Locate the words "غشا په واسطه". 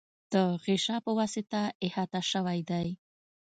0.63-1.61